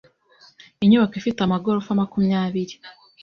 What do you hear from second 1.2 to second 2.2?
amagorofa